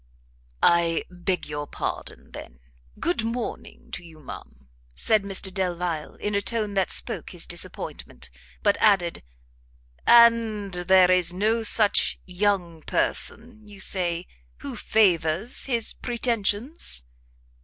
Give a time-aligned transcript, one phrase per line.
[0.63, 2.59] "I beg your pardon, then;
[2.99, 8.31] good morning to you, ma'am," said Mr Delvile, in a tone that spoke his disappointment;
[8.63, 9.21] but added
[10.07, 14.25] "And there is no such young person, you say,
[14.61, 17.03] who favours his pretensions?"